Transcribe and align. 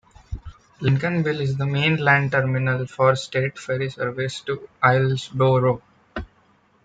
Lincolnville 0.79 1.41
is 1.41 1.57
the 1.57 1.65
mainland 1.67 2.31
terminal 2.31 2.87
for 2.87 3.15
state 3.15 3.59
ferry 3.59 3.91
service 3.91 4.41
to 4.41 4.67
Islesboro. 4.81 5.79